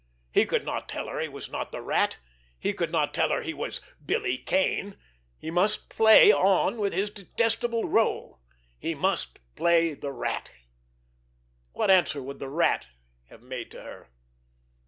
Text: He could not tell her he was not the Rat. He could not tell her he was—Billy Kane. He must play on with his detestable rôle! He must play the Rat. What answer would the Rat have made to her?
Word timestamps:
He 0.31 0.47
could 0.47 0.65
not 0.65 0.89
tell 0.89 1.07
her 1.09 1.19
he 1.19 1.27
was 1.27 1.51
not 1.51 1.71
the 1.71 1.79
Rat. 1.79 2.17
He 2.57 2.73
could 2.73 2.91
not 2.91 3.13
tell 3.13 3.29
her 3.29 3.43
he 3.43 3.53
was—Billy 3.53 4.39
Kane. 4.39 4.97
He 5.37 5.51
must 5.51 5.89
play 5.89 6.33
on 6.33 6.77
with 6.79 6.91
his 6.91 7.11
detestable 7.11 7.83
rôle! 7.83 8.39
He 8.79 8.95
must 8.95 9.37
play 9.55 9.93
the 9.93 10.11
Rat. 10.11 10.49
What 11.73 11.91
answer 11.91 12.19
would 12.23 12.39
the 12.39 12.49
Rat 12.49 12.87
have 13.29 13.43
made 13.43 13.69
to 13.69 13.81
her? 13.83 14.09